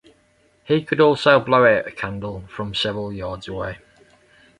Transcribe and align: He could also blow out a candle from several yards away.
He 0.63 0.83
could 0.83 0.99
also 0.99 1.39
blow 1.39 1.63
out 1.63 1.85
a 1.85 1.91
candle 1.91 2.41
from 2.47 2.73
several 2.73 3.13
yards 3.13 3.47
away. 3.47 3.77